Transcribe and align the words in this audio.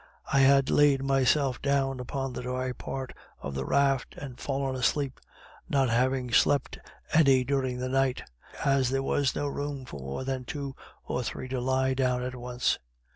I 0.33 0.39
had 0.39 0.71
laid 0.71 1.03
myself 1.03 1.61
down 1.61 1.99
upon 1.99 2.33
the 2.33 2.41
dry 2.41 2.71
part 2.71 3.13
of 3.39 3.53
the 3.53 3.67
raft 3.67 4.15
and 4.17 4.39
fallen 4.39 4.75
asleep, 4.75 5.19
not 5.69 5.89
having 5.91 6.31
slept 6.31 6.79
any 7.13 7.43
during 7.43 7.77
the 7.77 7.87
night, 7.87 8.23
as 8.65 8.89
there 8.89 9.03
was 9.03 9.35
not 9.35 9.53
room 9.53 9.85
for 9.85 9.99
more 9.99 10.23
than 10.23 10.43
two 10.43 10.75
or 11.05 11.21
three 11.21 11.47
to 11.49 11.61
lie 11.61 11.93
down 11.93 12.23
at 12.23 12.33
once. 12.35 12.79